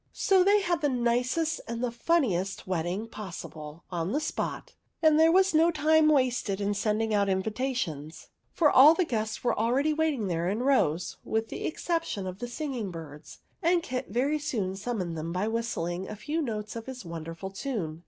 So 0.13 0.43
they 0.43 0.61
had 0.63 0.81
the 0.81 0.89
nicest 0.89 1.61
and 1.67 1.83
the 1.83 1.91
funniest 1.91 2.65
wed 2.65 2.85
ding 2.85 3.07
possible, 3.07 3.83
on 3.91 4.13
the 4.13 4.19
spot; 4.19 4.73
and 4.99 5.19
there 5.19 5.31
was 5.31 5.53
no 5.53 5.69
time 5.69 6.09
wasted 6.09 6.59
in 6.59 6.73
sending 6.73 7.13
out 7.13 7.29
invitations, 7.29 8.29
for 8.51 8.71
all 8.71 8.95
the 8.95 9.05
guests 9.05 9.43
were 9.43 9.55
already 9.55 9.93
waiting 9.93 10.25
there 10.27 10.49
in 10.49 10.63
rows— 10.63 11.17
with 11.23 11.49
the 11.49 11.65
exception 11.67 12.25
of 12.25 12.39
the 12.39 12.47
singing 12.47 12.89
birds; 12.89 13.41
and 13.61 13.83
Kit 13.83 14.07
very 14.09 14.39
soon 14.39 14.75
summoned 14.75 15.15
them 15.15 15.31
by 15.31 15.47
whis 15.47 15.71
tling 15.71 16.09
a 16.09 16.15
few 16.15 16.41
notes 16.41 16.75
of 16.75 16.87
his 16.87 17.05
wonderful 17.05 17.51
tune. 17.51 17.99